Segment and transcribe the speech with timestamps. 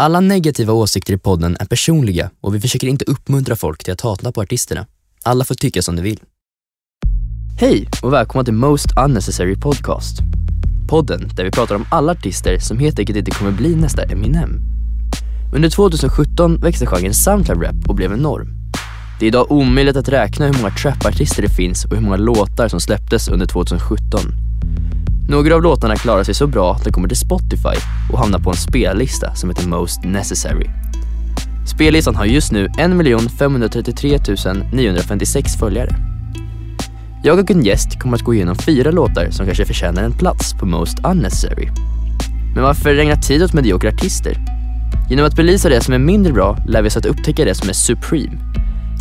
[0.00, 4.00] Alla negativa åsikter i podden är personliga och vi försöker inte uppmuntra folk till att
[4.00, 4.86] hata på artisterna.
[5.22, 6.20] Alla får tycka som de vill.
[7.60, 10.18] Hej och välkomna till Most Unnecessary Podcast.
[10.88, 14.60] Podden där vi pratar om alla artister som helt enkelt inte kommer bli nästa Eminem.
[15.54, 18.48] Under 2017 växte genren soundcloud rap och blev enorm.
[19.20, 22.68] Det är idag omöjligt att räkna hur många trapartister det finns och hur många låtar
[22.68, 24.20] som släpptes under 2017.
[25.30, 27.78] Några av låtarna klarar sig så bra att de kommer till Spotify
[28.12, 30.66] och hamnar på en spellista som heter Most Necessary.
[31.66, 34.18] Spellistan har just nu 1 533
[34.72, 35.96] 956 följare.
[37.24, 40.52] Jag och en gäst kommer att gå igenom fyra låtar som kanske förtjänar en plats
[40.60, 41.68] på Most Unnecessary.
[42.54, 44.36] Men varför ägna tid åt mediokra artister?
[45.10, 47.68] Genom att belysa det som är mindre bra lär vi oss att upptäcka det som
[47.68, 48.38] är supreme.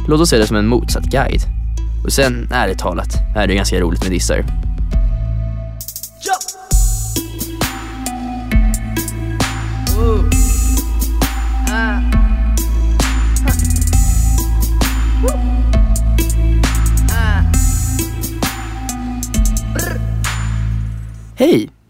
[0.07, 1.41] Låt oss se det som en motsatt guide.
[2.05, 4.66] Och sen, ärligt talat, är det ganska roligt med dissar.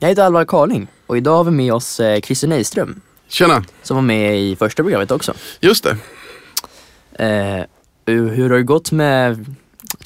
[0.07, 3.63] Jag heter Alvar Karling och idag har vi med oss eh, Christer Nyström Tjena!
[3.83, 5.33] som var med i första programmet också.
[5.59, 5.97] Just det.
[7.25, 7.61] Eh,
[8.05, 9.45] hur hur har det gått med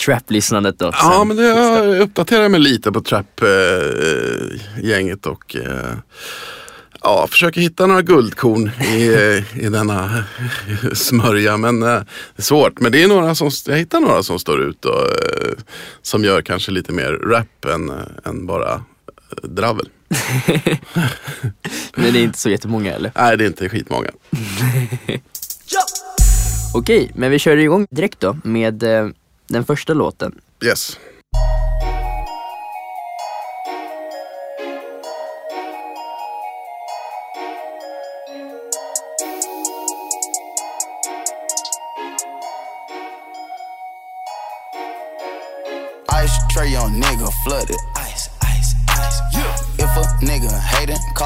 [0.05, 0.85] trap-lyssnandet då?
[0.85, 5.93] Ja sen men det, jag uppdaterar mig lite på trap-gänget och eh,
[7.01, 10.23] ja, försöker hitta några guldkorn i, eh, i denna
[10.93, 11.57] smörja.
[11.57, 12.79] Men eh, det är svårt.
[12.79, 15.53] Men det är några som, jag hittar några som står ut och eh,
[16.01, 18.81] som gör kanske lite mer rap än, eh, än bara eh,
[19.43, 19.89] dravel.
[21.95, 23.11] Men det är inte så jättemånga eller?
[23.15, 24.09] Nej det är inte skitmånga.
[26.73, 29.07] Okej, men vi kör igång direkt då med eh,
[29.47, 30.35] den första låten.
[30.65, 30.97] Yes.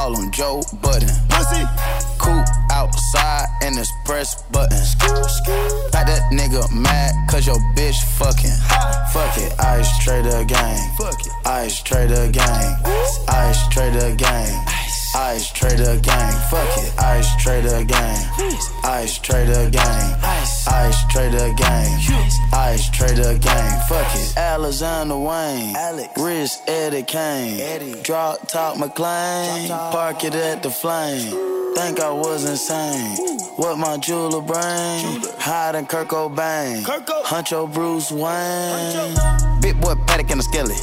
[0.06, 1.10] Call him Joe Budden.
[1.30, 1.64] Pussy.
[2.20, 4.78] Cool outside and it's press button.
[5.94, 8.58] Like that nigga mad cause your bitch fucking.
[9.12, 10.78] Fuck it, ice trader gang.
[10.98, 12.76] Fuck it, ice trader gang.
[13.28, 14.75] Ice trader gang.
[15.18, 16.34] Ice trader gang.
[16.50, 18.18] Fuck it, ice trader gang.
[18.84, 20.16] Ice trader gang.
[20.68, 22.00] Ice trader gang.
[22.52, 23.80] Ice trader gang.
[23.88, 25.74] Fuck it, Alexander Wayne.
[25.74, 26.10] Alex.
[26.18, 27.62] Rich Eddie Kane.
[27.62, 28.02] Eddie.
[28.04, 29.70] Drop top McLean.
[29.70, 31.32] Park it at the flame.
[31.76, 33.18] Think I was insane.
[33.56, 35.22] What my jeweler brain?
[35.40, 36.84] Hiding Kirk Cobain.
[37.24, 39.62] Huncho Bruce Wayne.
[39.62, 40.76] Big boy Paddock and a skelly.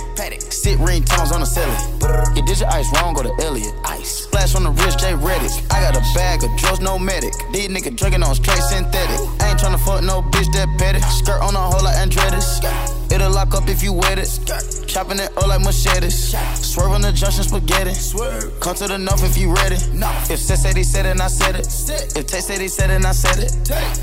[0.50, 2.36] Sit ringtones on the celly.
[2.36, 3.72] You did your ice wrong, go to Elliot.
[3.86, 4.28] Ice.
[4.28, 5.50] Splash on the wrist, J Reddick.
[5.70, 7.32] I got a bag of drugs, no medic.
[7.50, 9.16] These niggas drinking on straight synthetic.
[9.40, 11.00] I ain't tryna fuck no bitch that petty.
[11.00, 12.91] Skirt on a whole like Andretti's.
[13.12, 14.28] It'll lock up if you wet it.
[14.86, 16.32] Chopping it up like machetes.
[16.60, 17.92] Swerve on the junction spaghetti.
[18.60, 19.76] Come to the north if you ready.
[20.32, 21.66] If Seth said he said it, I said it.
[22.16, 23.52] If Tay said he said it, I said it.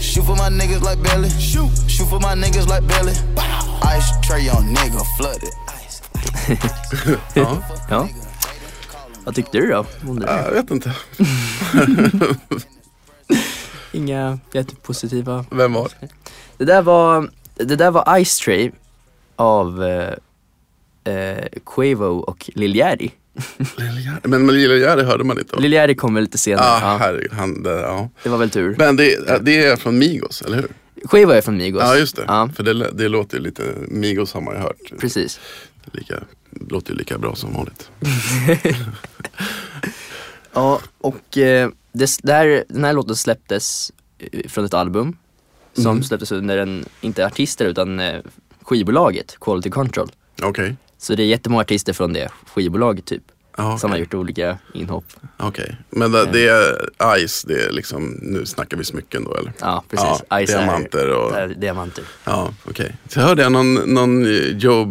[0.02, 1.30] Shoot for my niggas like Belly.
[1.30, 1.70] Shoot.
[1.90, 3.14] Shoot for my niggas like Belly.
[3.98, 5.54] Ice tray on nigga flooded.
[5.86, 6.02] Ice.
[7.36, 7.58] Ja,
[7.90, 8.08] Ja.
[9.24, 9.86] Vad tyckte du då?
[10.08, 10.26] Om det?
[10.46, 10.94] jag vet inte.
[13.92, 15.46] Inga jättepositiva.
[15.52, 16.08] Vem var det?
[16.58, 18.72] Det där var, det där var Ice Tray
[19.40, 20.14] av eh,
[21.14, 23.10] eh, Quavo och Lil Yachty.
[24.24, 25.56] Men Lil Jerry hörde man inte.
[25.60, 26.66] Lil Yachty kom väl lite senare.
[26.66, 28.10] Ah, ja, herregud, han, det, ja.
[28.24, 28.76] det var väl tur.
[28.78, 30.68] Men det, det är från Migos, eller hur?
[31.10, 31.82] Quavo är från Migos.
[31.86, 35.00] Ja just det, Ja, för det, det låter ju lite, Migos har man ju hört.
[35.00, 35.40] precis.
[35.92, 36.20] Lika,
[36.70, 37.90] låter ju lika bra som vanligt.
[40.54, 45.18] Ja, och eh, det, det här, den här låten släpptes eh, från ett album
[45.74, 46.04] som Mm.
[46.04, 48.20] släpptes under en, inte artister utan eh,
[48.70, 50.10] skivbolaget Quality Control.
[50.42, 50.76] Okej.
[50.98, 53.24] Så det är jättemånga artister från det skivbolaget typ.
[53.58, 55.06] Ja, Som har gjort olika inhopp.
[55.38, 55.78] Okej.
[55.90, 59.54] Men det, det är Ice, det är liksom, nu snackar vi smycken då eller?
[59.60, 60.08] Ja, precis.
[60.30, 62.04] Ja, Ice är- diamanter och- är diamanter.
[62.24, 62.96] Ja, okej.
[63.10, 64.24] Så hörde jag någon, någon
[64.60, 64.86] Joe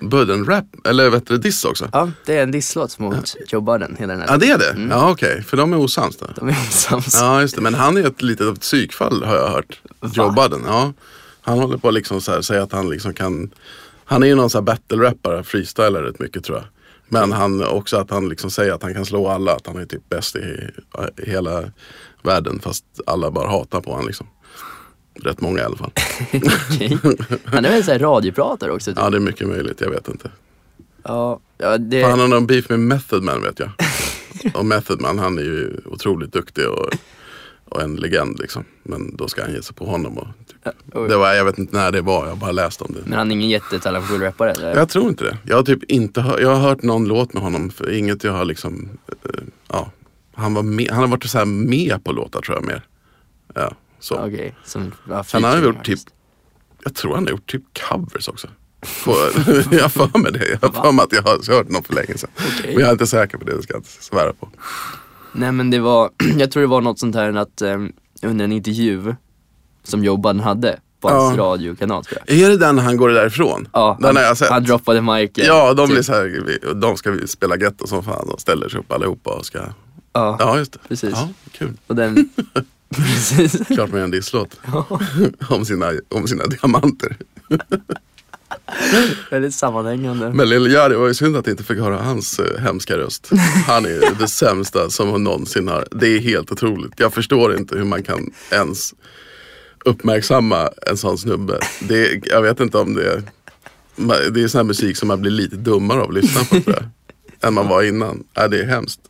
[0.00, 1.88] Budden-rap, eller vet du, diss också?
[1.92, 4.28] Ja, det är en disslåt mot Joe Budden, hela den här.
[4.28, 4.70] Ja det är det?
[4.70, 4.90] Mm.
[4.90, 6.26] Ja okej, för de är osams då.
[6.36, 7.14] De är osams.
[7.20, 9.80] Ja just det, men han är ett litet psykfall har jag hört.
[10.14, 10.92] Joe Budden, ja.
[11.44, 13.50] Han håller på att liksom så här, säga att han liksom kan
[14.04, 16.66] Han är ju någon sån här battle-rappare, freestylar rätt mycket tror jag.
[17.08, 19.86] Men han också att han liksom säger att han kan slå alla, att han är
[19.86, 20.70] typ bäst i,
[21.22, 21.64] i hela
[22.22, 24.26] världen fast alla bara hatar på honom liksom.
[25.14, 25.92] Rätt många i alla fall.
[26.70, 26.98] Okej.
[27.44, 28.90] Han är väl såhär radiopratare också?
[28.90, 28.98] Typ.
[28.98, 30.30] Ja det är mycket möjligt, jag vet inte.
[31.02, 32.02] Ja, ja det...
[32.02, 33.70] Han har någon beef med Method Man vet jag.
[34.54, 36.94] Och Method Man han är ju otroligt duktig och
[37.74, 38.64] och en legend liksom.
[38.82, 40.18] Men då ska han ge sig på honom.
[40.18, 40.74] Och typ.
[40.92, 41.08] Oj.
[41.08, 43.00] det var, jag vet inte när det var, jag har bara läst om det.
[43.04, 44.76] Men han är ingen jättetalangfull rappare eller?
[44.76, 45.38] Jag tror inte det.
[45.44, 48.32] Jag har typ inte hör, jag har hört någon låt med honom, för inget jag
[48.32, 49.30] har liksom, eh,
[49.68, 49.90] ja.
[50.34, 52.82] Han, var med, han har varit så här med på låtar tror jag mer.
[53.54, 54.14] Ja, så.
[54.14, 55.98] Okej, som ja, har han featuring gjort typ,
[56.84, 58.48] jag tror han har gjort typ covers också.
[59.70, 60.58] Jag har för mig det.
[60.60, 62.30] Jag har för mig att jag har hört något för länge sedan.
[62.36, 62.74] Okej.
[62.74, 64.48] Men jag är inte säker på det, det ska jag inte svära på.
[65.34, 67.92] Nej men det var, jag tror det var något sånt här att um,
[68.22, 69.14] under en intervju
[69.82, 71.42] som Jobban hade på hans Ja.
[71.42, 72.36] radiokanal tror jag.
[72.38, 73.68] Är det den han går därifrån?
[73.72, 74.48] Ja, den han, har jag sett.
[74.50, 75.44] han droppade miken.
[75.46, 75.94] Ja, de typ.
[75.94, 78.92] blir så här, vi- de ska vi spela getto som fan och ställer sig upp
[78.92, 79.58] allihopa och ska,
[80.12, 80.78] Ja, ja just det.
[80.88, 81.10] Precis.
[81.12, 81.72] Ja, kul.
[81.86, 82.28] och den,
[82.96, 83.66] precis.
[83.66, 84.60] Klart man gör en disslåt.
[85.48, 87.16] om, sina, om sina diamanter.
[89.30, 90.30] Väldigt sammanhängande.
[90.32, 93.30] Men Lil Jari var ju synd att inte fick höra hans eh, hemska röst.
[93.66, 95.86] Han är det sämsta som hon någonsin har.
[95.90, 96.92] Det är helt otroligt.
[96.96, 98.94] Jag förstår inte hur man kan ens
[99.84, 101.58] uppmärksamma en sån snubbe.
[101.80, 103.22] Det, är- jag vet inte om det är,
[104.30, 106.76] det är sån här musik som man blir lite dummare av att lyssna på tror
[106.76, 106.84] jag.
[107.48, 108.24] Än man var innan.
[108.34, 109.00] Ja, det är hemskt.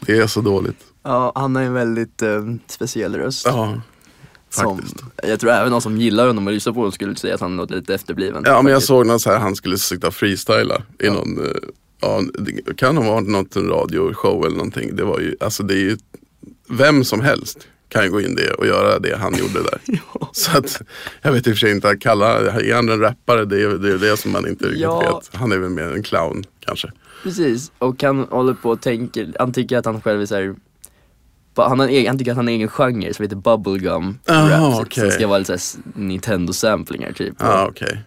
[0.00, 0.76] Det är så dåligt.
[1.02, 3.46] Ja, han har en väldigt eh, speciell röst.
[3.46, 3.80] Ja,
[4.50, 4.82] som,
[5.22, 7.56] jag tror även de som gillar honom och lyssnar på honom skulle säga att han
[7.56, 8.42] låter lite efterbliven.
[8.46, 11.52] Ja, men jag såg någon så här, han skulle sitta freestyla i någon, eh,
[12.00, 12.20] ja,
[12.76, 14.96] kan ha varit något radioshow eller någonting.
[14.96, 15.96] Det var ju, alltså det är ju,
[16.68, 19.80] vem som helst kan ju gå in det och göra det han gjorde där.
[20.32, 20.82] Så att,
[21.22, 23.44] jag vet i och för sig inte, att kalla, är han en rappare?
[23.44, 25.20] Det är det, är det som man inte riktigt Ja.
[25.30, 25.40] vet.
[25.40, 26.92] Han är väl mer en clown kanske.
[27.22, 30.54] Precis, och han håller på och tänker, han tycker att han själv är såhär
[31.54, 34.18] han, har en egen, han tycker att han har en egen genre som heter bubblegum
[34.28, 34.74] Aha, rap.
[34.74, 35.10] Som okej.
[35.10, 35.58] ska vara lite
[35.94, 37.34] Nintendo-samplingar typ.
[37.38, 38.00] Ja okej.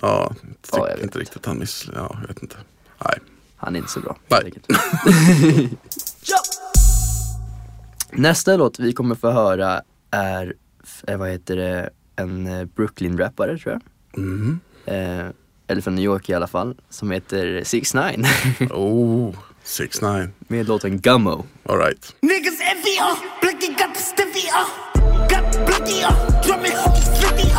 [0.00, 2.56] Ja, jag tycker Ja, jag vet inte riktigt han miss, ja jag vet inte.
[3.04, 3.18] Nej.
[3.56, 4.16] Han är inte så bra.
[4.28, 4.40] Nej.
[4.44, 4.66] enkelt.
[8.12, 10.54] Nästa låt vi kommer få höra är,
[11.06, 13.82] eh, vad heter det, en eh, Brooklyn-rappare tror jag.
[14.22, 14.60] Mm.
[14.86, 15.26] Eh,
[15.66, 18.02] eller från New York i alla fall, som heter 6 9
[18.70, 19.34] Oh,
[19.66, 21.44] 6 9 med låten Gummo.
[21.68, 22.14] alright.
[22.22, 23.18] Niggas envy, uh.
[23.40, 24.66] Blicky got the stiffy, uh.
[25.28, 26.42] Got blicky, uh.
[26.42, 27.50] Drumming home flicky,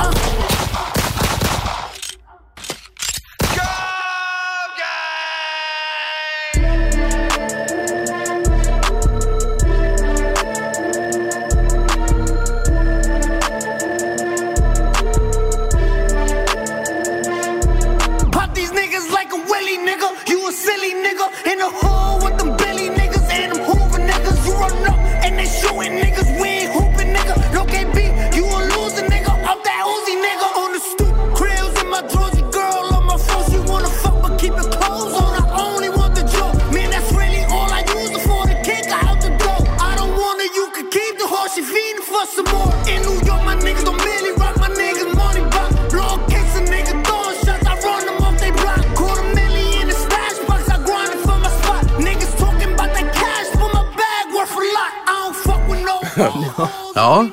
[56.95, 57.27] Ja.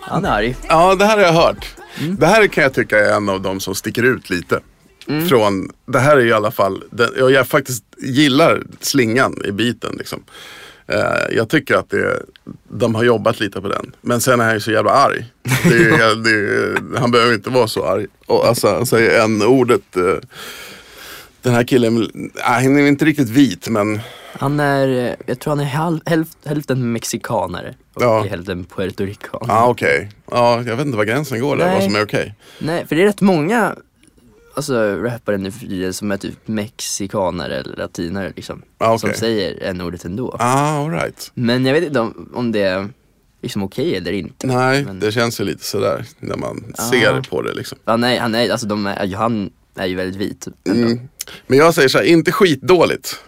[0.00, 0.56] Han är arg.
[0.68, 1.74] Ja, det här har jag hört.
[2.18, 4.60] Det här kan jag tycka är en av de som sticker ut lite.
[5.28, 6.84] Från, det här är i alla fall,
[7.18, 9.94] jag, jag faktiskt gillar slingan i biten.
[9.98, 10.22] Liksom.
[10.86, 12.22] Eh, jag tycker att det,
[12.68, 13.92] de har jobbat lite på den.
[14.00, 15.26] Men sen är han ju så jävla arg.
[15.64, 18.06] Det det han behöver inte vara så arg.
[18.26, 20.28] Och, alltså, han säger en ordet eh,
[21.42, 24.00] den här killen, nej, han är inte riktigt vit men
[24.32, 28.22] Han är, jag tror han är halv, hälft, hälften mexikanare och Ja.
[28.30, 29.40] hälften puertorican.
[29.48, 30.10] ja okej.
[30.30, 32.34] Ja, jag vet inte var gränsen går där, vad som är okej.
[32.58, 33.74] Nej, för det är rätt många
[34.56, 38.62] alltså, rappare nu för tiden som är typ mexikanare eller latinare liksom.
[38.78, 39.20] Ja, Som okej.
[39.20, 40.36] säger en ordet ändå.
[40.38, 41.30] Ah, all right.
[41.34, 42.88] Men jag vet inte om, om det är
[43.42, 44.46] liksom okej eller inte.
[44.46, 46.82] Nej, Men- det känns ju lite sådär när man Ja.
[46.90, 47.78] ser på det liksom.
[47.84, 49.50] Ja, nej, han är, alltså de är, han
[49.82, 50.46] är ju väldigt vit.
[50.64, 50.86] ändå.
[50.86, 51.08] Mm.
[51.46, 53.20] Men jag säger så här, inte skitdåligt.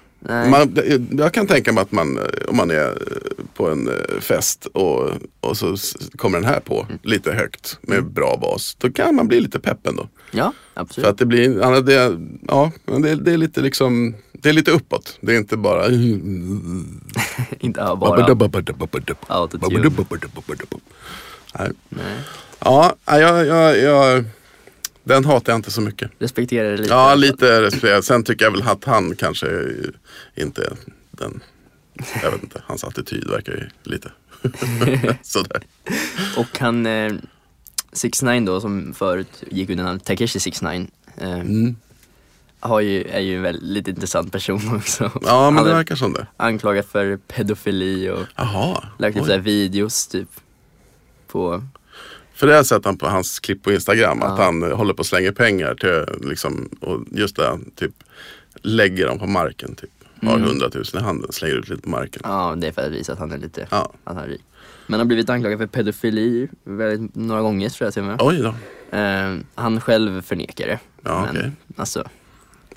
[0.51, 0.79] Man,
[1.11, 4.67] jag kan tänka mig att man, eh, om man är eh, på en eh, fest
[4.67, 5.77] och, och så
[6.17, 6.99] kommer den här på Mm.
[7.03, 8.77] lite högt med bra bas.
[8.79, 10.09] Då kan man bli lite pepp ändå.
[10.31, 11.09] Ja, För absolut.
[11.11, 12.19] att det blir, det,
[12.49, 15.19] ja, det, det är lite liksom, det är lite uppåt.
[15.21, 15.87] Det är inte bara
[17.61, 18.11] inte bara
[19.29, 19.69] autotune.
[21.59, 21.71] Nej.
[21.89, 22.17] Nej.
[22.59, 24.25] Ja, jag, jag, jag,
[25.05, 26.11] den hatar jag inte så mycket.
[26.19, 26.95] Respekterar det lite.
[26.95, 28.05] Ja, lite respekterat.
[28.05, 29.47] Sen tycker jag väl att han kanske
[30.35, 30.77] inte
[31.11, 31.41] den,
[32.23, 34.11] jag vet inte, hans attityd verkar ju lite
[35.23, 35.63] sådär.
[36.37, 37.13] Och han, eh,
[37.93, 41.77] 6 9 då som förut gick under namnet Takeshi 6 9 eh, Mm.
[42.61, 45.11] har ju, är ju en väldigt intressant person också.
[45.23, 46.27] Ja men Han det verkar som det.
[46.37, 48.85] anklagad för pedofili och Jaha.
[48.99, 50.29] lagt upp videos typ.
[51.29, 51.65] På,
[52.35, 54.23] För det har jag sett han på hans klipp på Instagram.
[54.23, 54.45] Att Ja.
[54.45, 57.93] han eh, håller på att slänga pengar till liksom, och just det, typ
[58.63, 59.75] lägger dem på marken.
[59.75, 59.91] Typ.
[60.23, 60.49] Har Mm.
[60.49, 62.23] 100 000 i handen, slänger ut lite på marken.
[62.25, 63.93] ja det är för att visa att han är lite, Ja.
[64.05, 64.43] att han är rik.
[64.87, 68.17] Men han har blivit anklagad för pedofili väldigt, några gånger tror jag till och med.
[68.23, 68.55] Oj då.
[68.99, 70.79] Eh, han själv förnekar det.
[71.03, 71.51] Ja, men okej.
[71.77, 72.05] alltså,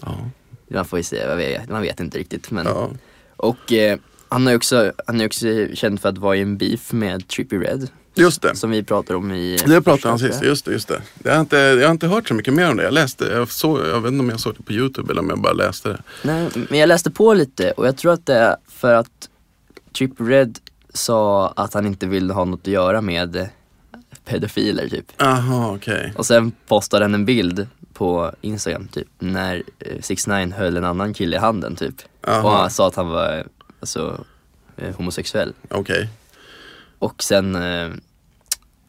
[0.02, 0.30] Ja.
[0.68, 2.52] man får ju se, man vet, man vet inte riktigt.
[2.52, 2.90] Men, Ja.
[3.36, 6.94] Och eh, han är också, han är också känd för att vara i en beef
[6.94, 7.88] med Trippie Red.
[8.16, 8.56] Just det.
[8.56, 10.72] Som vi pratar om i Det pratade han sist, just det.
[10.72, 11.02] Just det.
[11.24, 12.84] Jag, har inte, jag har inte hört så mycket mer om det.
[12.84, 15.30] Jag läste, jag, såg, jag vet inte om jag såg det på YouTube eller om
[15.30, 16.02] jag bara läste det.
[16.22, 19.30] Nej, men jag läste på lite och jag tror att det är för att
[19.98, 20.60] Trippie Red
[20.94, 23.48] sa att han inte ville ha något att göra med eh,
[24.26, 25.06] pedofiler typ.
[25.18, 26.14] Jaha, okej.
[26.18, 29.64] Och sen postade han en bild på Instagram typ när
[30.02, 31.96] 6 9 höll en annan kille i handen typ.
[32.22, 32.44] Jaha.
[32.44, 33.44] Och han sa att han var eh,
[33.80, 34.26] alltså,
[34.78, 35.54] eh, homosexuell.
[35.70, 36.10] Okej.
[37.00, 37.90] Och sen eh,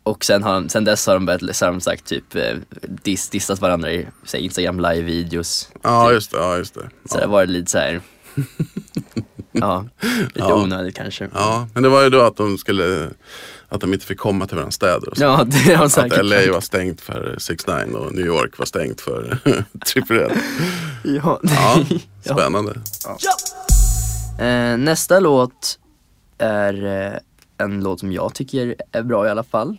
[0.07, 2.57] och sen, har, de- sen dess har de börjat, så har de sagt typ eh,
[3.03, 5.69] diss, dissat varandra i så Instagram live-videos.
[5.83, 6.15] Ja, typ.
[6.15, 6.37] just det.
[6.37, 6.91] Ja, just det.
[7.11, 7.29] Så det Ja.
[7.29, 8.01] var lite så här.
[9.53, 10.55] ja, lite Ja.
[10.55, 11.29] onödigt kanske.
[11.35, 13.09] ja, men det var ju då att de skulle
[13.69, 15.23] att de inte fick komma till varandra städer och så.
[15.25, 18.67] Ja, det har säkert Att LA var stängt för 6 9 och New York var
[18.67, 19.39] stängt för
[19.87, 20.31] Triple.
[21.05, 21.41] Ja.
[21.43, 21.85] Ja,
[22.35, 22.75] spännande.
[24.39, 25.79] Eh, nästa låt
[26.39, 27.13] är eh,
[27.59, 29.77] en låt som jag tycker är bra i alla fall.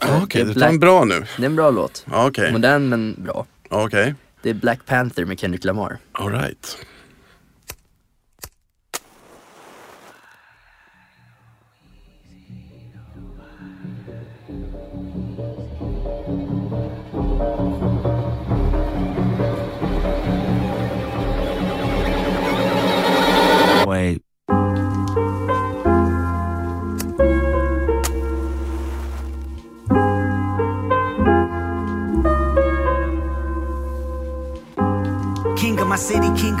[0.00, 1.24] Ja, Okej, Det är du tar en bra nu.
[1.36, 2.06] Det är en bra låt.
[2.10, 3.46] Ja, Okej, Modern men bra.
[3.70, 4.14] Ja, okej.
[4.42, 5.98] Det är Black Panther med Kendrick Lamar.
[6.12, 6.78] All right.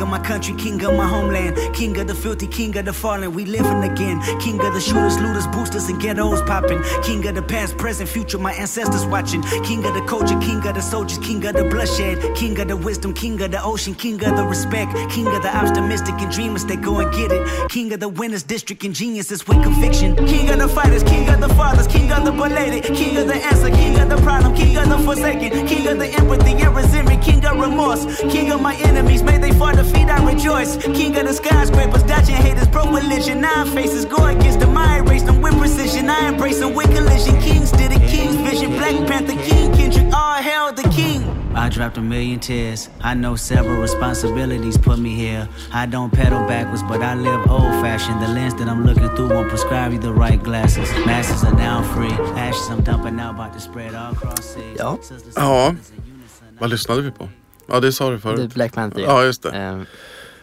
[0.00, 2.92] King of my country, king of my homeland, king of the filthy, king of the
[2.92, 3.34] fallen.
[3.34, 4.18] We living again.
[4.40, 6.82] King of the shooters, looters, boosters, and ghettos popping.
[7.02, 9.42] King of the past, present, future, my ancestors watching.
[9.62, 12.78] King of the culture, king of the soldiers, king of the bloodshed, king of the
[12.78, 16.64] wisdom, king of the ocean, king of the respect, king of the optimistic and dreamers
[16.64, 17.68] that go and get it.
[17.68, 20.16] King of the winners, district and geniuses with conviction.
[20.26, 23.34] King of the fighters, king of the fathers, king of the belated, king of the
[23.34, 27.22] answer, king of the problem, king of the forsaken, king of the empathy and resentment,
[27.22, 30.76] king of remorse, king of my enemies, may they fall defeat, I rejoice.
[30.76, 35.22] King of the skyscrapers, dodging haters, pro religion, nine faces, go against the I race,
[35.22, 37.40] them with precision, I embrace them with collision.
[37.40, 41.22] Kings did it, King's vision, Black Panther, King Kendrick, all hail the king.
[41.54, 42.88] I dropped a million tears.
[43.00, 45.48] I know several responsibilities put me here.
[45.72, 48.22] I don't pedal backwards, but I live old fashioned.
[48.22, 50.88] The lens that I'm looking through won't prescribe you the right glasses.
[51.06, 52.12] Masses are now free.
[52.38, 54.78] Ashes I'm dumping out, about to spread all across seas.
[54.78, 54.96] Ja.
[55.02, 55.70] Sisters, Ja.
[55.72, 56.46] brothers in unison.
[56.60, 57.28] Vad lyssnade vi på?
[57.70, 58.54] Ja, det sa du förut.
[58.54, 59.00] Black Panther.
[59.02, 59.50] Ja, just det.
[59.50, 59.80] Eh,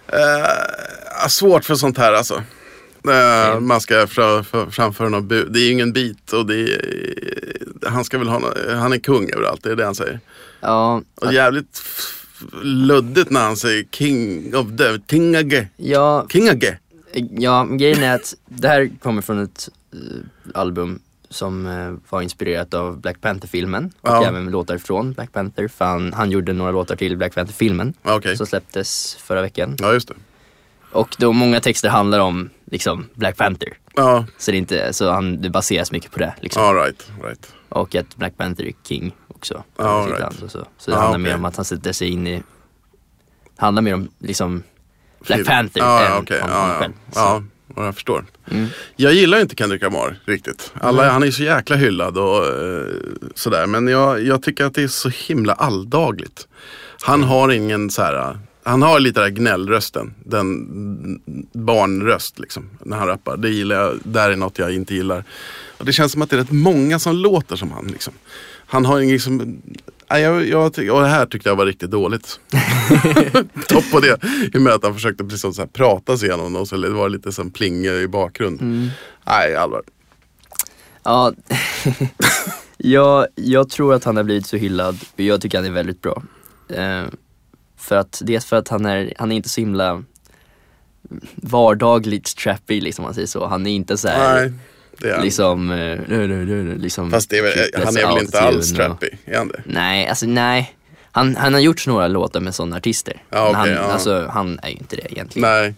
[0.09, 2.43] Eh, svårt för sånt här alltså.
[3.09, 5.51] Eh, man ska fra, för, framföra något bud.
[5.53, 6.81] Det är ju ingen bit och det är,
[7.89, 10.19] han ska väl ha nå- han är kung överallt, det är det han säger.
[10.59, 11.81] ja, Och jävligt
[12.63, 16.77] luddigt när han säger king of the, kingage, ja, kingage.
[17.37, 19.99] ja, grejen är att det här kommer från ett eh,
[20.59, 24.25] album som eh, var inspirerat av Black Panther-filmen och Ja.
[24.25, 25.67] även låtar från Black Panther.
[25.67, 29.75] För han, han gjorde några låtar till Black Panther-filmen Ja, Okej, som släpptes förra veckan.
[29.79, 30.13] ja just det.
[30.91, 33.77] Och då många texter handlar om liksom Black Panther.
[33.95, 36.33] Ja, Så det, är inte, så han, det baseras mycket på det.
[36.41, 36.63] Liksom.
[36.63, 37.53] all right, right.
[37.69, 39.63] Och att Black Panther är king också.
[39.77, 40.19] Ja, right.
[40.19, 40.65] land och så.
[40.77, 41.23] så det Ja, handlar okej.
[41.31, 42.43] mer om att han sätter sig in i,
[43.57, 44.63] handlar mer om liksom
[45.19, 45.45] Black.
[45.45, 46.75] Panther ja, än ja, ja, honom ja.
[46.79, 46.93] själv.
[47.11, 47.43] Så.
[47.77, 48.25] Och jag förstår.
[48.51, 48.67] Mm.
[48.95, 50.71] Jag gillar inte Kendrick Lamar riktigt.
[50.81, 52.85] Alla, Han är ju så jäkla hyllad och eh,
[53.35, 53.67] sådär.
[53.67, 56.47] Men jag, jag tycker att det är så himla alldagligt.
[57.01, 58.39] Han har ingen så här.
[58.63, 60.13] Han har lite den här gnällrösten.
[60.23, 60.67] Den
[61.53, 62.69] barnröst liksom.
[62.83, 63.37] När han rappar.
[63.37, 63.99] Det gillar jag.
[64.03, 65.23] Där är något jag inte gillar.
[65.77, 67.87] Och det känns som att det är rätt många som låter som han.
[67.87, 68.13] Liksom.
[68.67, 69.61] Han har liksom.
[70.09, 72.39] Jag, jag, och det här tyckte jag var riktigt dåligt.
[73.67, 74.19] Topp på det.
[74.53, 76.89] I och med att han försökte liksom så här prata sig igenom och så det
[76.89, 78.91] var lite som plinga i bakgrunden.
[79.27, 79.81] Nej, allvar.
[81.03, 81.33] Ja,
[82.77, 86.01] jag, jag tror att han har blivit så hyllad och jag tycker han är väldigt
[86.01, 86.23] bra.
[86.69, 87.03] Eh,
[87.77, 90.03] för att, dels för att han är, han är inte så himla
[91.35, 93.47] vardagligt trappy liksom om man säger så.
[93.47, 94.53] Han är inte så här,
[94.99, 98.39] det är liksom, eh, nö, nö, nö, liksom Fast är väl, han är väl inte
[98.39, 99.09] alls trappy?
[99.25, 99.61] Är han det?
[99.65, 100.73] Nej, alltså nej.
[101.11, 103.23] Han, han har gjort några låtar med sådana artister.
[103.29, 103.93] Ja, Men okej, han, ja.
[103.93, 105.49] alltså, han är ju inte det egentligen.
[105.49, 105.73] Nej.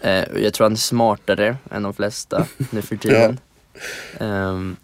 [0.00, 3.40] Eh, jag tror han är smartare än de flesta nu för tiden.
[4.20, 4.76] Ehm,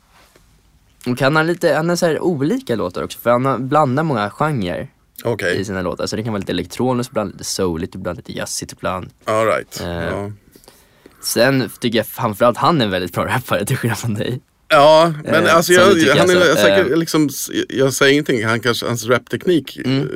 [1.06, 4.88] och han har lite, han har så olika låtar också för han blandar många genrer
[5.24, 5.56] Okej.
[5.60, 6.06] i sina låtar.
[6.06, 9.10] Så det kan vara lite elektroniskt, ibland lite souligt, ibland lite jazzigt ibland.
[9.24, 9.80] All right.
[9.80, 9.88] Eh.
[9.88, 10.32] Ja.
[11.22, 14.40] Sen tycker jag framförallt han är en väldigt bra rappare till skillnad från dig.
[14.68, 16.96] Ja, men Eh, alltså jag, tycker han är alltså, säkert eh.
[16.96, 17.28] liksom,
[17.68, 20.08] jag säger ingenting, han kanske, hans rapteknik Mm.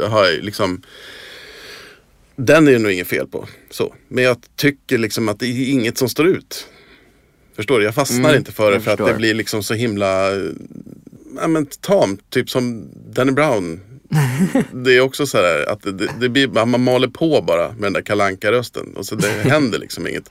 [0.00, 0.82] eh, har jag liksom
[2.36, 3.48] Den är det nog inget fel på.
[3.70, 3.94] Så.
[4.08, 6.66] Men jag tycker liksom att det är inget som står ut.
[7.56, 7.84] Förstår du?
[7.84, 9.18] Jag fastnar Mm, inte för det jag för att det förstår.
[9.18, 10.42] blir liksom så himla eh,
[11.40, 12.30] ja, men, tamt.
[12.30, 13.80] Typ som Danny Brown.
[14.72, 17.92] Det är också så här att det, det blir, man maler på bara med den
[17.92, 20.30] där kalanka rösten och så det händer liksom inget.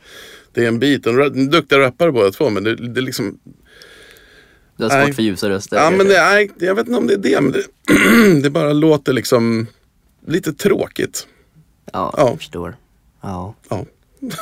[0.53, 3.39] Det är en bit, är duktiga rappare båda två men det, det är liksom
[4.77, 5.05] Du har Nej.
[5.05, 5.77] svårt för ljusa röster.
[5.77, 7.63] Ja men det, nej, jag vet inte om det är det men det,
[8.43, 9.67] det bara låter liksom
[10.27, 11.27] lite tråkigt.
[11.93, 12.27] Ja, Ja.
[12.29, 12.75] jag förstår.
[13.21, 13.55] Ja.
[13.69, 13.85] Ja.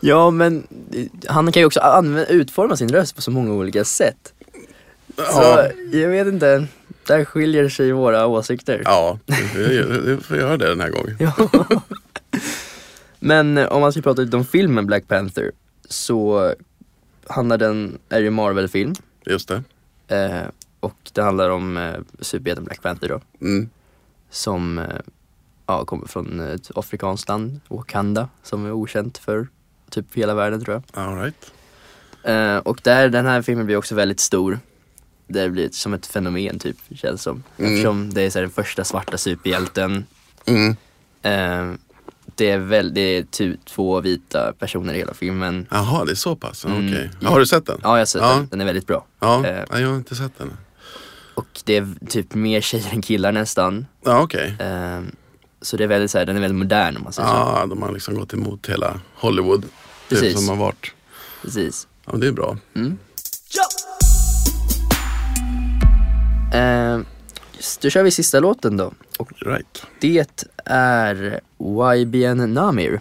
[0.00, 3.84] ja men eh, han kan ju också använda, utforma sin röst på så många olika
[3.84, 4.32] sätt.
[5.16, 5.68] Så Ja.
[5.92, 6.66] jag vet inte,
[7.06, 8.82] där skiljer sig våra åsikter.
[8.84, 9.18] Ja,
[10.06, 11.16] jag får göra det den här gången.
[11.20, 11.48] Ja.
[13.18, 15.52] Men eh, om man ska prata lite om filmen Black Panther
[15.88, 16.54] så
[17.26, 18.94] handlar den, är ju en Marvel-film
[19.26, 19.62] Just det.
[20.16, 20.42] eh,
[20.80, 23.68] och det handlar om eh, superhjälten Black Panther då Mm.
[24.30, 24.84] som eh,
[25.66, 29.48] ja, kommer från ett afrikanskt land, Wakanda, som är okänt för
[29.90, 31.02] typ hela världen tror jag.
[31.04, 31.52] All right.
[32.22, 34.58] Eh, och där, den här filmen blir också väldigt stor.
[35.28, 37.42] Det blir som ett fenomen typ, känns som.
[37.58, 37.72] Mm.
[37.72, 40.04] Eftersom det är så här, den första svarta superhjälten.
[40.46, 40.76] Mm.
[41.22, 41.78] Eh,
[42.34, 45.66] det är väl, det är typ två vita personer i hela filmen.
[45.70, 46.64] Jaha, det är så pass?
[46.64, 46.86] Mm.
[46.88, 47.10] Okej.
[47.30, 47.80] Har du sett den?
[47.82, 48.34] Ja, jag har sett Ja.
[48.34, 48.48] den.
[48.50, 49.06] Den är väldigt bra.
[49.20, 50.52] Ja, Eh, jag har inte sett den.
[51.34, 53.86] och det är typ mer tjejer än killar nästan.
[54.04, 54.56] Ja, okej.
[54.58, 55.00] Eh,
[55.62, 57.34] så det är väldigt så här, den är väldigt modern om man säger så.
[57.34, 59.62] Ja, de har liksom gått emot hela Hollywood.
[59.62, 59.70] Typ
[60.08, 60.34] Precis.
[60.38, 60.92] som har varit.
[61.42, 61.88] Precis.
[62.06, 62.56] Ja, det är bra.
[66.54, 67.00] Eh,
[67.82, 68.92] då kör vi sista låten då.
[69.18, 69.82] Och Right.
[70.00, 71.40] det är
[71.96, 73.00] YBN Namir.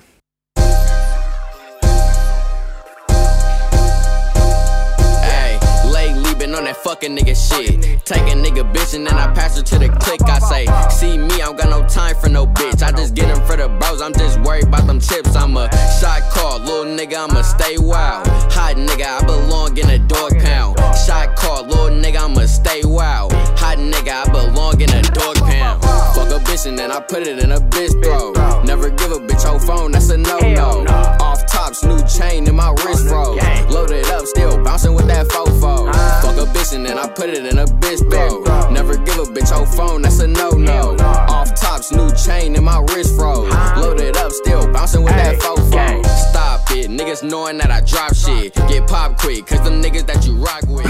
[6.86, 8.06] That fucking nigga shit.
[8.06, 10.22] Take a nigga bitch and then I pass her to the click.
[10.24, 12.82] I say, see me, I don't got no time for no bitch.
[12.84, 15.36] I just get them for the bros, I'm just worried about them chips.
[15.36, 15.70] I'm a
[16.00, 18.28] shot call, little nigga, I'ma stay wild.
[18.54, 20.78] Hot nigga, I belong in a dog pound.
[21.06, 23.34] Shot call, little nigga, I'ma stay wild.
[23.34, 25.82] Hot nigga, I belong in a dog pound.
[26.16, 28.32] Fuck a bitch and then I put it in a bitch, bro.
[28.64, 30.86] Never give a bitch your phone, that's a no no.
[31.20, 33.36] Off tops, new chain in my wrist, bro.
[33.70, 35.92] Loaded up, still bouncing with that fofo.
[36.22, 38.70] Fuck a bitch and then I put it in a bitch, bro.
[38.72, 40.96] Never give a bitch your phone, that's a no no.
[41.30, 43.44] Off tops, new chain in my wrist, bro.
[43.78, 46.06] Loaded up, still bouncing with that fofo.
[46.30, 48.54] Stop it, niggas knowing that I drop shit.
[48.68, 50.86] Get pop quick, cause them niggas that you rock with.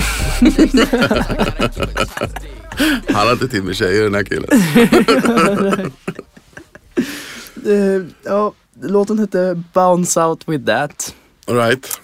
[3.07, 4.49] Han har inte tid med tjejer den här killen.
[8.23, 11.15] Ja, låten hette Bounce Out With That.
[11.47, 11.99] Right.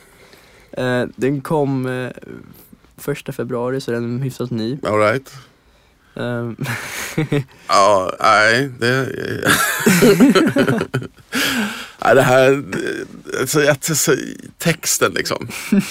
[0.71, 2.09] Eh, den kom eh,
[2.97, 4.77] första februari så den är hyfsat ny.
[4.83, 5.33] All right.
[6.15, 6.51] Eh,
[7.67, 8.69] Ja, nej.
[8.79, 9.09] Det,
[12.03, 12.63] nej, det här,
[13.39, 14.15] alltså, jag- alltså,
[14.57, 15.47] texten liksom.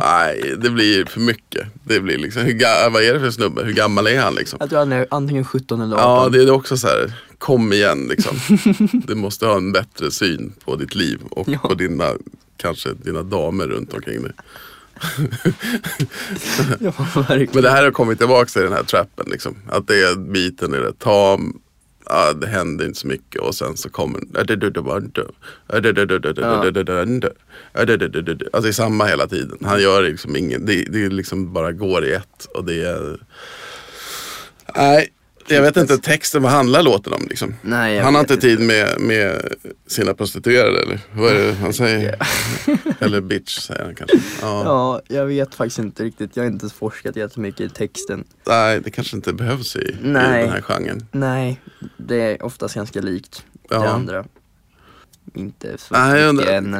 [0.00, 1.49] Nej, det blir för mycket.
[1.90, 3.62] Det blir liksom, hur, ga- vad är det för snubbe?
[3.64, 4.56] Hur gammal är han liksom?
[4.60, 6.04] jag tror han är antingen 17 eller 18.
[6.06, 8.36] Ja, det är också så här, kom igen liksom.
[9.06, 11.58] Du måste ha en bättre syn på ditt liv och Ja.
[11.58, 12.12] på dina,
[12.56, 14.32] kanske dina damer runt omkring dig.
[16.80, 17.48] ja, verkligen.
[17.54, 19.56] Men det här har kommit tillbaka i den här trappen liksom.
[19.68, 21.60] Att det är biten är rätt tam.
[22.12, 24.20] Ja, det händer inte så mycket och sen så kommer
[28.52, 29.58] Alltså det är samma hela tiden.
[29.64, 33.18] Han gör liksom ingen, det, det är liksom bara går i ett och det är
[34.76, 35.08] Nej,
[35.48, 37.54] jag vet inte texten, vad handlar låten om liksom?
[37.62, 39.54] Nej, han har inte tid med, med
[39.86, 40.98] sina prostituerade eller?
[41.12, 42.16] Vad är det han säger?
[42.98, 44.18] eller bitch säger han kanske.
[44.42, 44.62] Ja.
[44.64, 46.36] Ja, jag vet faktiskt inte riktigt.
[46.36, 48.24] Jag har inte forskat jättemycket i texten.
[48.46, 50.42] Nej, det kanske inte behövs i, i Nej.
[50.42, 51.06] den här genren.
[51.12, 51.60] Nej,
[51.96, 53.78] det är oftast ganska likt Ja.
[53.78, 54.24] det andra.
[55.34, 56.70] Inte så Nej, mycket än.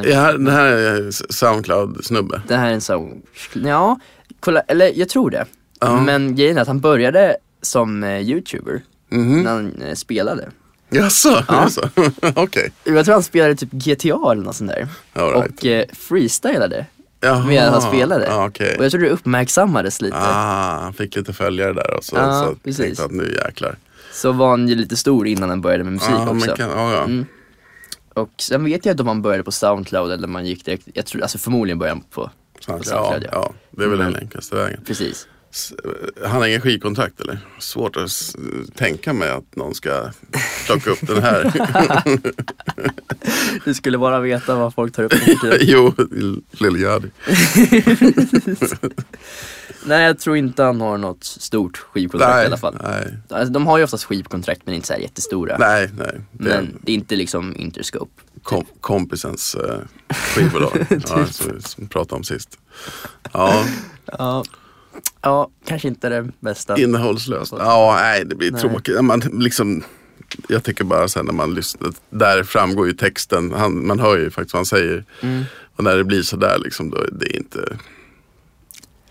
[0.45, 2.41] det här är Soundcloud-snubbe.
[2.47, 3.21] Det här är en sån,
[3.53, 3.99] ja,
[4.39, 5.45] kolla, eller jag tror det.
[5.79, 6.01] Ja.
[6.01, 9.43] Men grejen är att han började som eh, youtuber Mhm.
[9.43, 10.49] när han eh, spelade.
[10.89, 11.43] Jaså, Ja.
[11.63, 11.89] jaså?
[12.35, 12.71] okej.
[12.83, 14.87] Jag tror han spelade typ GTA eller något sånt där.
[15.13, 15.49] All right.
[15.59, 16.85] Och eh, freestylade
[17.19, 18.35] Jaha, med att han spelade.
[18.35, 18.75] okej.
[18.77, 20.17] Och jag tror det uppmärksammades lite.
[20.17, 22.85] Ah, han fick lite följare där och så, Ja, så precis.
[22.85, 23.77] tänkte att nu jäklar.
[24.13, 26.55] Så var han ju lite stor innan han började med musik Ja, också.
[26.55, 27.03] kan, ja, ja.
[27.03, 27.25] Mm.
[28.13, 30.87] Och sen vet jag inte om han började på Soundcloud eller om han gick direkt,
[30.93, 33.23] jag tror, alltså förmodligen började han på, Soundcloud.
[33.23, 33.29] Ja.
[33.31, 34.13] ja, det är väl Mm.
[34.13, 34.79] den enklaste vägen.
[34.87, 35.27] Precis.
[36.23, 37.39] Han har ingen skivkontrakt eller?
[37.59, 38.35] Svårt att
[38.75, 40.09] tänka mig att någon ska
[40.65, 41.51] plocka upp den här.
[43.65, 45.13] Du skulle bara veta vad folk tar upp.
[45.13, 45.93] för jo,
[46.51, 47.07] Lil Yachty.
[49.85, 52.77] Nej jag tror inte han har något stort skivkontrakt i Nej, alla fall.
[52.83, 55.57] nej, Alltså, de har ju oftast skivkontrakt men inte så här jättestora.
[55.59, 56.21] nej, nej.
[56.31, 58.11] Det är Men det är inte liksom Interscope.
[58.43, 59.77] kom, kompisens uh,
[60.15, 60.85] skivbolag.
[60.89, 62.57] ja, som vi som vi pratade om sist.
[63.33, 63.65] Ja,
[64.05, 64.43] Ja,
[65.21, 66.79] ja kanske inte det bästa.
[66.81, 67.53] innehållslöst.
[67.57, 68.61] Ja, nej det blir Nej.
[68.61, 69.03] tråkigt.
[69.03, 69.83] Man, liksom,
[70.47, 74.29] jag tycker bara sen när man lyssnar, där framgår ju texten, han, man hör ju
[74.29, 75.05] faktiskt vad han säger.
[75.21, 75.43] Mm.
[75.75, 77.77] Och när det blir sådär liksom, då det är inte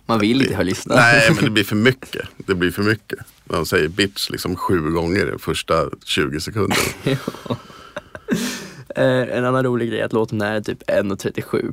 [0.06, 0.94] Man vill inte höra lyssna.
[0.94, 2.28] Nej, men det blir för mycket.
[2.36, 3.18] Det blir för mycket.
[3.44, 6.82] De säger bitch liksom sju gånger de första 20 sekunderna.
[8.96, 11.72] Eh, en annan rolig grej att låten är typ 1.37.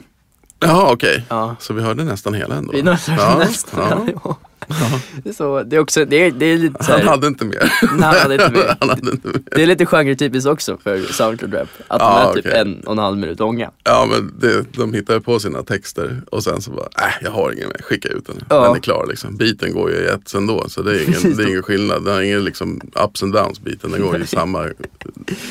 [0.60, 1.26] Jaha, okej.
[1.30, 1.56] Ja.
[1.60, 2.72] Så vi hörde nästan hela ändå?
[2.74, 4.10] Vi nästan, ja, nästan.
[4.24, 4.38] ja.
[4.70, 5.00] Ja.
[5.24, 7.28] Det är Så, det är också, det är, det är lite så Han här, hade
[7.28, 7.74] inte mer.
[7.82, 8.76] Nej, han hade inte mer.
[8.80, 9.41] Han hade inte mer.
[9.56, 11.67] det är lite genretypiskt också för Soundcloud Rap.
[11.88, 12.60] Att Ja, de är typ okej.
[12.62, 13.72] en och en halv minut långa.
[13.84, 17.52] Ja, men det, de hittar på sina texter och sen så bara, äh, jag har
[17.52, 18.36] ingen mer, skicka ut den.
[18.50, 18.63] Ja.
[18.63, 19.38] Den är klar liksom.
[19.38, 21.38] Biten går ju i ett ändå, så det är ingen, Precis.
[21.38, 22.06] det är ingen skillnad.
[22.06, 24.65] Den har ingen liksom ups and downs biten, den går ju i samma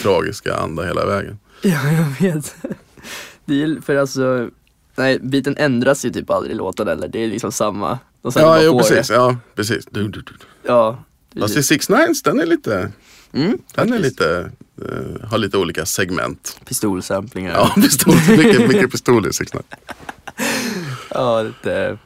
[0.03, 1.39] tragiska anda hela vägen.
[1.63, 2.55] Ja, jag vet.
[3.45, 4.49] Det är för alltså,
[4.97, 7.09] nej biten ändras ju typ aldrig i låten eller.
[7.09, 7.99] Det är liksom samma.
[8.23, 9.11] De Ja, jo, precis.
[9.11, 9.87] Ja, precis.
[9.91, 10.33] Du, du, du.
[10.63, 11.05] Ja.
[11.41, 12.93] Fast i Six Nines, den är lite,
[13.33, 14.51] Mm, den är lite,
[14.83, 16.61] eh, har lite olika segment.
[16.65, 17.53] Pistolsamplingar.
[17.53, 19.67] Ja, pistol, mycket, mycket pistol i Six Nines.
[21.11, 21.99] ja, lite,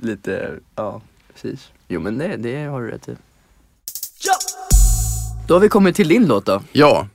[0.00, 1.02] lite, ja
[1.32, 1.68] precis.
[1.88, 3.16] Jo men det, det har du rätt i.
[5.46, 6.62] Då har vi kommit till din låt då.
[6.72, 7.08] Ja,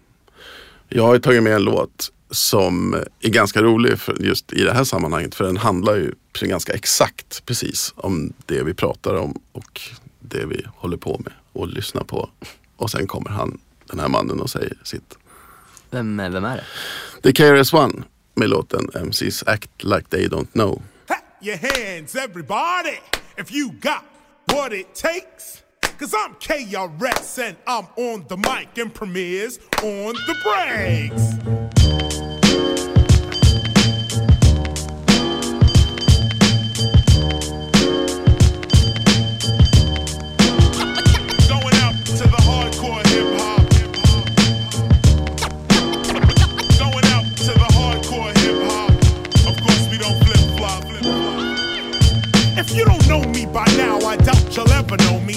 [0.90, 4.74] jag har ju tagit med en låt som är ganska rolig för just i det
[4.74, 5.36] här sammanhanget.
[5.36, 9.82] För den handlar ju ganska exakt precis om det vi pratar om och
[10.20, 12.30] det vi håller på med och lyssnar på.
[12.76, 15.18] Och sen kommer han, den här mannen och säger sitt.
[15.90, 16.64] Vem, vem är det?
[17.22, 18.04] Det är KRS-One
[18.36, 20.82] med låten MC's Act Like They Don't Know.
[21.08, 23.00] Clap your hands, everybody,
[23.38, 24.04] if you got
[24.46, 25.64] what it takes.
[26.00, 32.09] Cause I'm KRS and I'm on the mic and premieres on the breaks.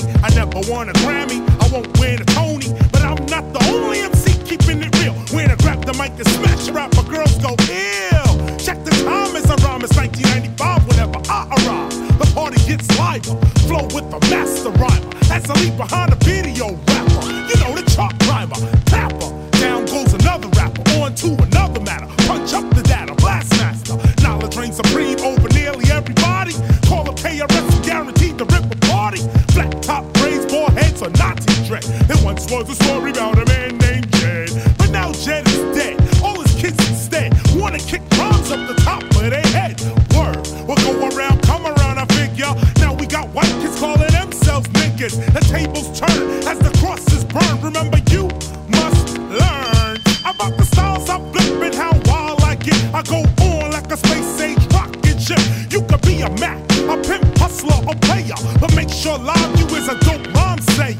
[0.00, 4.00] I never won a Grammy, I won't win a Tony, but I'm not the only
[4.00, 5.12] MC keeping it real.
[5.36, 8.32] When I grab the mic and smash rap, my girls go ill.
[8.56, 12.18] Check the time as I rhyme, it's 1995 whenever I arrive.
[12.18, 13.36] The party gets liver,
[13.68, 15.12] flow with the master rhymer.
[15.30, 16.41] As I leave behind a video
[56.24, 56.56] a Mac,
[56.88, 60.96] a pimp, hustler, a player, but make sure live you is a dope rhyme say.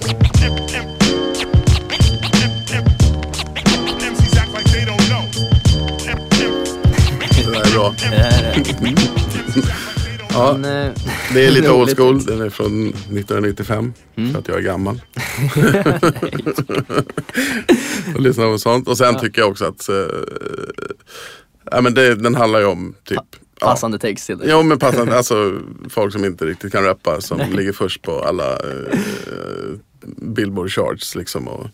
[4.10, 5.24] MCs act like they don't know.
[7.44, 7.94] Det där är bra.
[10.30, 10.94] Ja, Men,
[11.34, 12.24] det är lite old school.
[12.24, 14.32] Den är från 1995 Mm.
[14.32, 15.00] för att jag är gammal.
[18.14, 18.88] och lyssnar på sånt.
[18.88, 19.94] Och sen tycker jag också att eh,
[21.70, 24.50] ja, men det, den handlar ju om typ ja, Passande text till det.
[24.50, 28.52] Jo men passande, alltså folk som inte riktigt kan rappa som ligger först på alla
[28.52, 28.98] eh,
[30.16, 31.48] Billboard charts liksom.
[31.48, 31.66] Och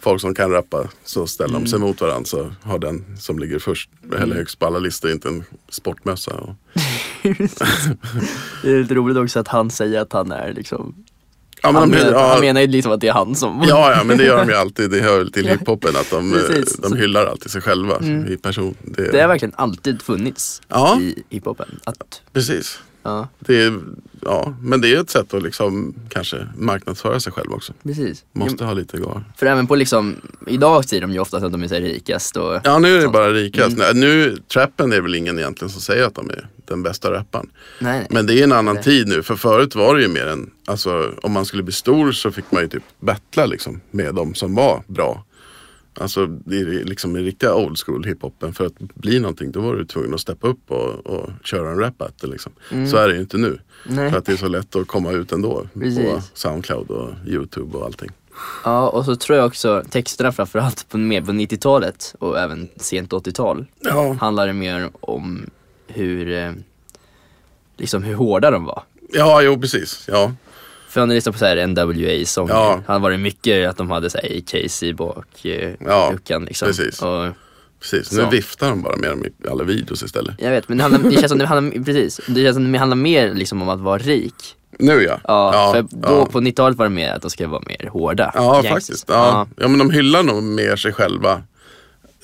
[0.00, 3.58] folk som kan rappa så ställer de sig mot varandra så har den som ligger
[3.58, 6.34] först eller högst på alla listor inte en sportmössa.
[6.34, 6.54] Och,
[8.62, 10.94] Det är lite roligt också att han säger att han är liksom
[11.66, 13.64] Ja, men han, de, menar, ja, han menar ju liksom att det är han som...
[13.68, 14.90] Ja, ja, men det gör de ju alltid.
[14.90, 16.76] Det hör väl till hiphopen att de, eh, Precis.
[16.76, 18.74] de hyllar alltid sig själva i person.
[18.82, 20.98] Det, Det har verkligen alltid funnits Ja.
[21.00, 21.80] i hiphopen.
[21.84, 22.78] Att, Precis.
[23.02, 23.78] ja, Det är,
[24.24, 27.72] ja, men det är ett sätt att liksom kanske marknadsföra sig själv också.
[27.82, 28.24] precis.
[28.32, 29.24] Måste ha lite gar.
[29.36, 32.78] För även på liksom, idag säger de ju oftast att de är rikast och Ja,
[32.78, 33.76] nu är det bara rikast.
[33.78, 34.00] Mm.
[34.00, 37.50] Nu, trappen är väl ingen egentligen som säger att de är den bästa rapparen.
[37.80, 38.06] Nej.
[38.10, 38.84] Men det är en annan Nej.
[38.84, 39.22] tid nu.
[39.22, 42.50] För förut var det ju mer en, alltså om man skulle bli stor så fick
[42.50, 45.24] man ju typ battla liksom med de som var bra.
[46.00, 48.54] Alltså det är liksom i riktiga old school hiphopen.
[48.54, 51.78] För att bli någonting då var du tvungen att steppa upp och, och köra en
[51.78, 52.52] rap battle liksom.
[52.90, 53.46] Så är det ju inte nu.
[53.46, 53.60] Mm.
[53.86, 54.10] Nej.
[54.10, 55.66] För att det är så lätt att komma ut ändå.
[55.72, 56.30] På Precis.
[56.34, 58.10] Soundcloud och YouTube och allting.
[58.64, 63.12] Ja, och så tror jag också texterna framförallt på, mer på 90-talet och även sent
[63.12, 65.46] 80-tal Ja, handlar det mer om
[65.96, 66.52] hur, eh,
[67.76, 68.82] liksom hur hårda de var.
[69.12, 70.04] ja jo precis.
[70.08, 70.32] Ja.
[70.88, 72.80] För om du lyssnar på så här NWA-sånger, Ja.
[72.86, 76.68] han var det mycket att de hade så här Casey bak eh, Ja, luckan liksom.
[76.68, 77.02] precis.
[77.02, 77.26] Och,
[77.80, 78.16] Precis, Så.
[78.22, 80.34] nu viftar de bara med dem i alla videos istället.
[80.38, 82.78] jag vet, men det, handlar, det känns som det handlar, precis, det känns som det
[82.78, 84.34] handlar mer liksom om att vara rik.
[84.78, 85.20] Nu ja.
[85.24, 86.26] Ja, för då ja.
[86.26, 88.30] på 90-talet var det mer att de ska vara mer hårda.
[88.34, 88.72] Ja, Gangsters.
[88.72, 89.04] faktiskt.
[89.08, 89.46] Ja.
[89.56, 91.42] ja, men de hyllar nog mer sig själva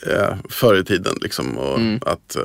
[0.06, 1.14] eh, förr i tiden.
[1.20, 2.00] Liksom, och Mm.
[2.06, 2.42] att, eh,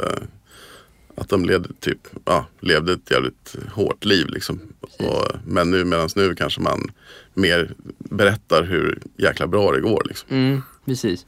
[1.17, 4.27] att de levde, typ, ja, levde ett jävligt hårt liv.
[4.29, 4.59] Liksom.
[4.81, 6.91] Och, men nu, medan nu kanske man
[7.33, 10.03] mer berättar hur jäkla bra det går.
[10.05, 10.27] Liksom.
[10.31, 11.25] Mm, precis.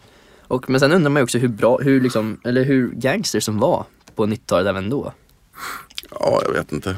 [0.48, 3.60] Och, men sen undrar man ju också hur bra, hur liksom, eller hur gangsters som
[3.60, 5.14] var på 90-talet även då.
[6.12, 6.96] Ja, jag vet inte.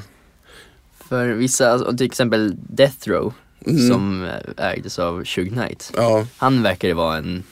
[1.10, 3.34] För vissa, alltså, till exempel Death Row
[3.66, 3.88] Mm.
[3.90, 5.92] som ägdes av Suge Knight.
[5.96, 7.44] Ja, Han verkar ju vara en,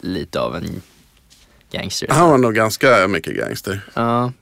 [0.00, 0.82] lite av en
[1.72, 2.06] gangster.
[2.10, 3.80] han var nog ganska mycket gangster.
[3.94, 4.32] Ja,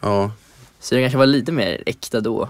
[0.00, 0.32] Ja,
[0.80, 2.48] så det kanske var lite mer äkta då.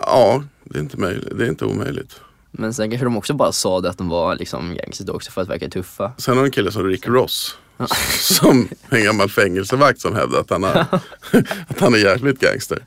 [0.00, 1.38] ja det, är inte möjligt.
[1.38, 2.20] det är inte omöjligt.
[2.50, 5.30] Men sen kanske de också bara sa det att de var liksom gangsters då också
[5.30, 6.12] för att verka tuffa.
[6.18, 7.56] Sen har en kille som Rick Ross.
[8.18, 10.70] Som en gammal fängelsevakt som hävdar att han, har,
[11.68, 12.78] att han är jävligt gangster.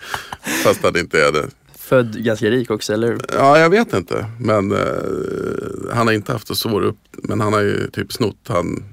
[0.63, 1.47] Fast han inte är det.
[1.77, 3.19] Född ganska rik också, eller hur?
[3.33, 4.25] Ja, jag vet inte.
[4.39, 6.97] Men eh, han har inte haft så svår upp.
[7.11, 8.83] Men han har ju typ snott han,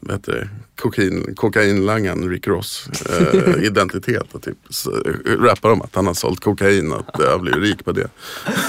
[0.00, 0.48] vad heter det,
[0.78, 4.26] kokain, kokainlangaren Rick Ross eh, identitet.
[4.32, 4.90] Och typ så,
[5.38, 8.08] rappar om att han har sålt kokain och att jag blivit rik på det.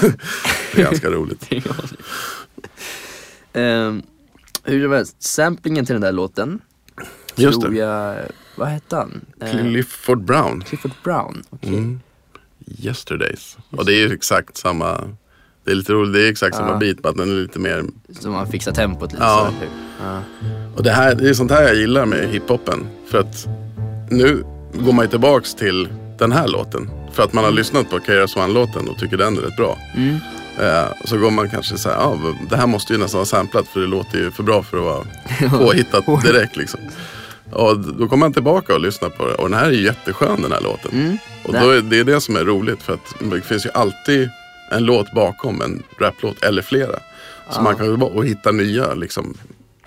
[0.74, 1.48] det är ganska roligt.
[3.52, 4.02] Ehm,
[4.64, 6.60] hur som helst, samplingen till den där låten
[7.34, 7.78] Just tror det.
[7.78, 8.16] jag,
[8.56, 9.20] vad hette han?
[9.40, 10.60] Eh, Clifford Brown.
[10.64, 11.42] Clifford Brown.
[11.50, 11.68] okej.
[11.68, 12.00] Mm.
[12.78, 13.56] Yesterdays.
[13.70, 15.16] Och det är ju exakt samma.
[15.64, 16.76] Det är lite roligt, det är exakt samma Ja.
[16.78, 17.84] bit bara att den är lite mer
[18.20, 19.38] Så man fixar tempot lite Ja.
[19.38, 19.46] så.
[19.46, 19.68] eller hur?
[20.06, 20.22] Ja.
[20.76, 22.86] Och det, här, det är sånt här jag gillar med hiphopen.
[23.10, 23.46] För att
[24.10, 26.90] nu går man ju tillbaks till den här låten.
[27.12, 29.78] För att man har lyssnat på KRS One-låten och tycker den är rätt bra.
[29.96, 30.16] Mm.
[30.60, 32.18] Eh, så går man kanske så här, ja,
[32.50, 34.84] det här måste ju nästan vara samplat för det låter ju för bra för att
[34.84, 35.04] vara
[35.58, 36.80] påhittat direkt liksom.
[37.52, 39.34] Och då kommer man tillbaka och lyssnar på det.
[39.34, 40.90] Och den här är jätteskön den här låten.
[40.92, 41.18] Mm.
[41.44, 44.30] Och då är det är det som är roligt för att det finns ju alltid
[44.70, 46.98] en låt bakom en raplåt eller flera.
[47.50, 49.34] Så man kan ju och hitta nya liksom,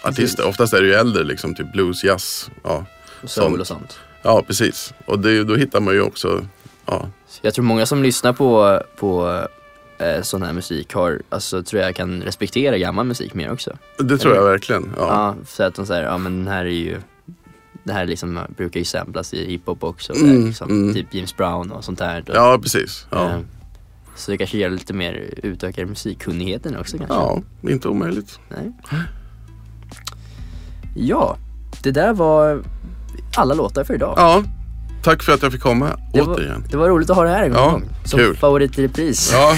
[0.04, 0.48] artister.
[0.48, 2.52] Oftast är det ju äldre, liksom, typ blues, jazz.
[2.64, 2.86] Ja,
[3.24, 4.00] Och soul och sånt.
[4.22, 4.94] ja precis.
[5.06, 6.46] Och det, då hittar man ju också,
[6.86, 7.08] ja,
[7.42, 9.42] Jag tror många som lyssnar på, på
[9.98, 13.78] eh, sån här musik har, alltså tror jag kan respektera gammal musik mer också.
[13.98, 14.94] det tror jag verkligen.
[14.98, 15.08] Ja.
[15.08, 16.98] Ja, så att de säger, ja men den här är ju
[17.86, 20.94] det här liksom brukar ju samplas i hiphop också, Mm, där, liksom, mm.
[20.94, 22.22] typ James Brown och sånt där.
[22.26, 22.34] Då.
[22.34, 23.08] ja, precis.
[23.10, 23.30] Ja.
[23.30, 23.40] Eh,
[24.16, 27.16] Så det kanske ger lite mer utökad musikkunnigheten också kanske.
[27.16, 28.40] ja, inte omöjligt.
[28.50, 28.72] Nej.
[30.94, 31.38] Ja,
[31.84, 32.62] det där var
[33.36, 34.14] alla låtar för idag.
[34.18, 34.44] Ja,
[35.04, 36.62] tack för att jag fick komma det, återigen.
[36.62, 37.84] var, det var roligt att ha det här en Ja, gång.
[38.06, 38.36] Som kul.
[38.38, 39.34] favorit i repris.
[39.34, 39.56] Ja,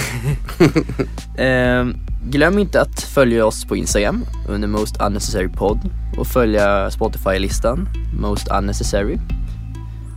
[1.44, 1.86] Eh,
[2.30, 5.80] glöm inte att följa oss på Instagram under Most Unnecessary Pod
[6.18, 9.18] och följa Spotify-listan Most Unnecessary.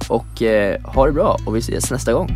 [0.08, 2.28] Och eh, ha det bra och vi ses nästa gång.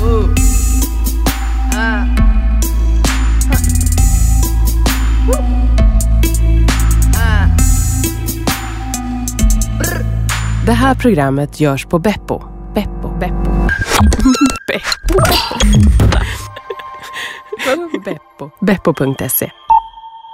[0.00, 0.34] boom!
[10.70, 12.42] Det här programmet görs på Beppo.
[12.74, 13.18] Beppo.
[13.20, 13.50] Beppo.
[17.56, 18.00] Beppo.
[18.04, 18.50] Beppo.
[18.60, 19.50] Beppo.se